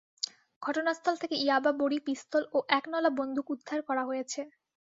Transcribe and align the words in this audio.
ঘটনাস্থল 0.61 1.15
থেকে 1.21 1.35
ইয়াবা 1.37 1.71
বড়ি, 1.81 1.97
পিস্তল 2.07 2.43
ও 2.53 2.67
একনলা 2.77 3.09
বন্দুক 3.19 3.45
উদ্ধার 3.55 3.79
করা 3.87 4.03
হয়েছে। 4.09 4.41